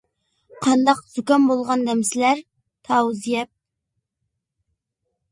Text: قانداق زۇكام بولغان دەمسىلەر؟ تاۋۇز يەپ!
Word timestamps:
قانداق 0.65 1.01
زۇكام 1.17 1.43
بولغان 1.49 1.83
دەمسىلەر؟ 1.89 2.41
تاۋۇز 2.89 3.21
يەپ! 3.33 3.51